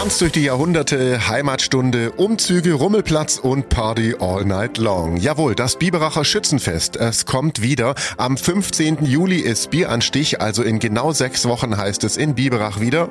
Tanz 0.00 0.16
durch 0.16 0.32
die 0.32 0.44
Jahrhunderte, 0.44 1.28
Heimatstunde, 1.28 2.12
Umzüge, 2.12 2.72
Rummelplatz 2.72 3.36
und 3.36 3.68
Party 3.68 4.16
all 4.18 4.46
night 4.46 4.78
long. 4.78 5.18
Jawohl, 5.18 5.54
das 5.54 5.76
Biberacher 5.76 6.24
Schützenfest. 6.24 6.96
Es 6.96 7.26
kommt 7.26 7.60
wieder. 7.60 7.94
Am 8.16 8.38
15. 8.38 9.04
Juli 9.04 9.40
ist 9.40 9.68
Bieranstich, 9.68 10.40
also 10.40 10.62
in 10.62 10.78
genau 10.78 11.12
sechs 11.12 11.46
Wochen 11.46 11.76
heißt 11.76 12.02
es 12.04 12.16
in 12.16 12.34
Biberach 12.34 12.80
wieder. 12.80 13.10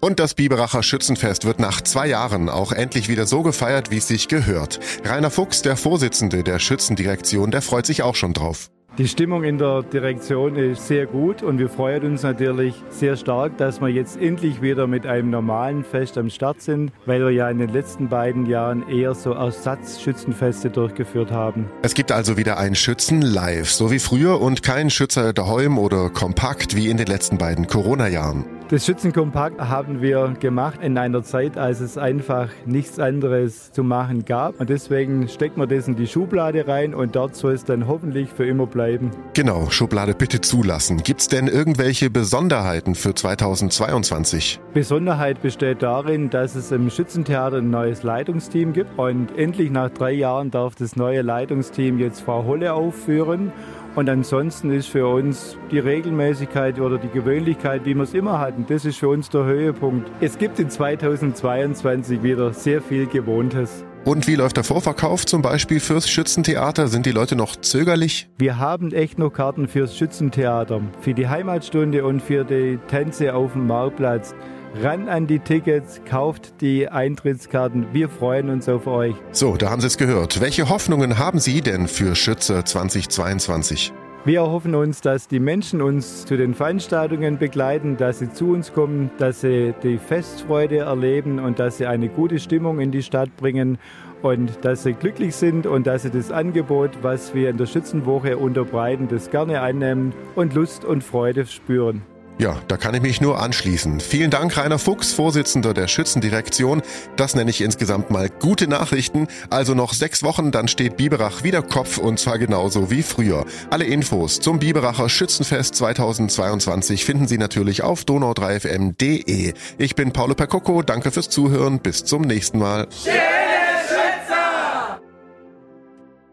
Und 0.00 0.20
das 0.20 0.34
Biberacher 0.34 0.84
Schützenfest 0.84 1.46
wird 1.46 1.58
nach 1.58 1.80
zwei 1.80 2.06
Jahren 2.06 2.48
auch 2.48 2.70
endlich 2.70 3.08
wieder 3.08 3.26
so 3.26 3.42
gefeiert, 3.42 3.90
wie 3.90 3.96
es 3.96 4.06
sich 4.06 4.28
gehört. 4.28 4.78
Rainer 5.04 5.32
Fuchs, 5.32 5.62
der 5.62 5.76
Vorsitzende 5.76 6.44
der 6.44 6.60
Schützendirektion, 6.60 7.50
der 7.50 7.60
freut 7.60 7.86
sich 7.86 8.04
auch 8.04 8.14
schon 8.14 8.34
drauf. 8.34 8.70
Die 8.96 9.08
Stimmung 9.08 9.42
in 9.42 9.58
der 9.58 9.82
Direktion 9.82 10.54
ist 10.54 10.86
sehr 10.86 11.06
gut 11.06 11.42
und 11.42 11.58
wir 11.58 11.68
freuen 11.68 12.04
uns 12.04 12.22
natürlich 12.22 12.76
sehr 12.90 13.16
stark, 13.16 13.58
dass 13.58 13.80
wir 13.80 13.88
jetzt 13.88 14.16
endlich 14.20 14.62
wieder 14.62 14.86
mit 14.86 15.04
einem 15.04 15.30
normalen 15.30 15.82
Fest 15.82 16.16
am 16.16 16.30
Start 16.30 16.62
sind, 16.62 16.92
weil 17.04 17.20
wir 17.20 17.32
ja 17.32 17.50
in 17.50 17.58
den 17.58 17.70
letzten 17.70 18.08
beiden 18.08 18.46
Jahren 18.46 18.88
eher 18.88 19.16
so 19.16 19.32
Ersatzschützenfeste 19.32 20.70
durchgeführt 20.70 21.32
haben. 21.32 21.68
Es 21.82 21.94
gibt 21.94 22.12
also 22.12 22.36
wieder 22.36 22.56
ein 22.56 22.76
Schützen 22.76 23.20
live, 23.20 23.68
so 23.68 23.90
wie 23.90 23.98
früher 23.98 24.40
und 24.40 24.62
kein 24.62 24.90
Schützer 24.90 25.32
daheim 25.32 25.76
oder 25.76 26.08
kompakt 26.10 26.76
wie 26.76 26.88
in 26.88 26.96
den 26.96 27.06
letzten 27.06 27.36
beiden 27.36 27.66
Corona-Jahren. 27.66 28.44
Das 28.68 28.86
Schützenkompakt 28.86 29.60
haben 29.60 30.00
wir 30.00 30.34
gemacht 30.40 30.80
in 30.82 30.96
einer 30.96 31.22
Zeit, 31.22 31.58
als 31.58 31.80
es 31.80 31.98
einfach 31.98 32.48
nichts 32.64 32.98
anderes 32.98 33.70
zu 33.72 33.84
machen 33.84 34.24
gab. 34.24 34.58
Und 34.58 34.70
deswegen 34.70 35.28
steckt 35.28 35.58
man 35.58 35.68
das 35.68 35.86
in 35.86 35.96
die 35.96 36.06
Schublade 36.06 36.66
rein 36.66 36.94
und 36.94 37.14
dort 37.14 37.36
soll 37.36 37.52
es 37.52 37.66
dann 37.66 37.86
hoffentlich 37.86 38.30
für 38.30 38.46
immer 38.46 38.66
bleiben. 38.66 39.10
Genau, 39.34 39.68
Schublade 39.68 40.14
bitte 40.14 40.40
zulassen. 40.40 41.02
Gibt's 41.02 41.28
denn 41.28 41.46
irgendwelche 41.46 42.08
Besonderheiten 42.08 42.94
für 42.94 43.14
2022? 43.14 44.60
Besonderheit 44.72 45.42
besteht 45.42 45.82
darin, 45.82 46.30
dass 46.30 46.54
es 46.54 46.72
im 46.72 46.88
Schützentheater 46.88 47.58
ein 47.58 47.68
neues 47.68 48.02
Leitungsteam 48.02 48.72
gibt. 48.72 48.98
Und 48.98 49.36
endlich 49.36 49.70
nach 49.70 49.90
drei 49.90 50.12
Jahren 50.12 50.50
darf 50.50 50.74
das 50.74 50.96
neue 50.96 51.20
Leitungsteam 51.20 51.98
jetzt 51.98 52.22
Frau 52.22 52.44
Holle 52.44 52.72
aufführen. 52.72 53.52
Und 53.94 54.08
ansonsten 54.08 54.72
ist 54.72 54.88
für 54.88 55.06
uns 55.06 55.56
die 55.70 55.78
Regelmäßigkeit 55.78 56.80
oder 56.80 56.98
die 56.98 57.08
Gewöhnlichkeit, 57.08 57.84
wie 57.84 57.94
wir 57.94 58.02
es 58.02 58.12
immer 58.12 58.40
hatten, 58.40 58.66
das 58.68 58.84
ist 58.84 58.96
für 58.98 59.08
uns 59.08 59.28
der 59.28 59.44
Höhepunkt. 59.44 60.10
Es 60.20 60.36
gibt 60.36 60.58
in 60.58 60.68
2022 60.68 62.22
wieder 62.24 62.52
sehr 62.52 62.82
viel 62.82 63.06
Gewohntes. 63.06 63.84
Und 64.04 64.26
wie 64.26 64.34
läuft 64.34 64.56
der 64.56 64.64
Vorverkauf 64.64 65.24
zum 65.24 65.42
Beispiel 65.42 65.80
fürs 65.80 66.10
Schützentheater? 66.10 66.88
Sind 66.88 67.06
die 67.06 67.12
Leute 67.12 67.36
noch 67.36 67.56
zögerlich? 67.56 68.28
Wir 68.36 68.58
haben 68.58 68.92
echt 68.92 69.18
noch 69.18 69.30
Karten 69.30 69.68
fürs 69.68 69.96
Schützentheater, 69.96 70.82
für 71.00 71.14
die 71.14 71.28
Heimatstunde 71.28 72.04
und 72.04 72.20
für 72.20 72.44
die 72.44 72.78
Tänze 72.88 73.34
auf 73.34 73.52
dem 73.52 73.66
Marktplatz. 73.66 74.34
Ran 74.76 75.08
an 75.08 75.28
die 75.28 75.38
Tickets, 75.38 76.00
kauft 76.04 76.60
die 76.60 76.88
Eintrittskarten. 76.88 77.86
Wir 77.92 78.08
freuen 78.08 78.50
uns 78.50 78.68
auf 78.68 78.88
euch. 78.88 79.14
So, 79.30 79.56
da 79.56 79.70
haben 79.70 79.80
Sie 79.80 79.86
es 79.86 79.96
gehört. 79.98 80.40
Welche 80.40 80.68
Hoffnungen 80.68 81.16
haben 81.16 81.38
Sie 81.38 81.60
denn 81.60 81.86
für 81.86 82.16
Schütze 82.16 82.64
2022? 82.64 83.92
Wir 84.24 84.42
hoffen 84.42 84.74
uns, 84.74 85.00
dass 85.00 85.28
die 85.28 85.38
Menschen 85.38 85.80
uns 85.80 86.26
zu 86.26 86.36
den 86.36 86.54
Veranstaltungen 86.54 87.38
begleiten, 87.38 87.96
dass 87.98 88.18
sie 88.18 88.32
zu 88.32 88.52
uns 88.52 88.72
kommen, 88.72 89.10
dass 89.18 89.42
sie 89.42 89.74
die 89.82 89.98
Festfreude 89.98 90.78
erleben 90.78 91.38
und 91.38 91.58
dass 91.60 91.76
sie 91.76 91.86
eine 91.86 92.08
gute 92.08 92.40
Stimmung 92.40 92.80
in 92.80 92.90
die 92.90 93.02
Stadt 93.02 93.36
bringen 93.36 93.78
und 94.22 94.64
dass 94.64 94.82
sie 94.82 94.94
glücklich 94.94 95.36
sind 95.36 95.66
und 95.66 95.86
dass 95.86 96.02
sie 96.02 96.10
das 96.10 96.32
Angebot, 96.32 96.90
was 97.02 97.34
wir 97.34 97.50
in 97.50 97.58
der 97.58 97.66
Schützenwoche 97.66 98.38
unterbreiten, 98.38 99.06
das 99.08 99.30
gerne 99.30 99.60
annehmen 99.60 100.14
und 100.34 100.54
Lust 100.54 100.84
und 100.84 101.04
Freude 101.04 101.46
spüren. 101.46 102.02
Ja, 102.36 102.60
da 102.66 102.76
kann 102.76 102.94
ich 102.94 103.02
mich 103.02 103.20
nur 103.20 103.40
anschließen. 103.40 104.00
Vielen 104.00 104.30
Dank, 104.30 104.56
Rainer 104.56 104.80
Fuchs, 104.80 105.12
Vorsitzender 105.12 105.72
der 105.72 105.86
Schützendirektion. 105.86 106.82
Das 107.16 107.36
nenne 107.36 107.50
ich 107.50 107.60
insgesamt 107.60 108.10
mal 108.10 108.28
gute 108.28 108.66
Nachrichten. 108.66 109.28
Also 109.50 109.74
noch 109.74 109.94
sechs 109.94 110.24
Wochen, 110.24 110.50
dann 110.50 110.66
steht 110.66 110.96
Biberach 110.96 111.44
wieder 111.44 111.62
Kopf 111.62 111.98
und 111.98 112.18
zwar 112.18 112.38
genauso 112.38 112.90
wie 112.90 113.04
früher. 113.04 113.46
Alle 113.70 113.84
Infos 113.84 114.40
zum 114.40 114.58
Biberacher 114.58 115.08
Schützenfest 115.08 115.76
2022 115.76 117.04
finden 117.04 117.28
Sie 117.28 117.38
natürlich 117.38 117.82
auf 117.82 118.02
donau3fm.de. 118.02 119.54
Ich 119.78 119.94
bin 119.94 120.12
Paolo 120.12 120.34
Percocco, 120.34 120.82
danke 120.82 121.12
fürs 121.12 121.28
Zuhören, 121.28 121.78
bis 121.78 122.04
zum 122.04 122.22
nächsten 122.22 122.58
Mal. 122.58 122.88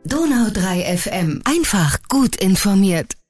Donau 0.03 0.50
3 0.52 0.97
FM, 0.97 1.42
einfach 1.46 2.00
gut 2.09 2.36
informiert. 2.38 3.21